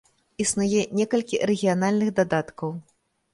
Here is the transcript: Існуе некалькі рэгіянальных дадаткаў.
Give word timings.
Існуе 0.43 0.81
некалькі 0.99 1.41
рэгіянальных 1.51 2.09
дадаткаў. 2.21 2.75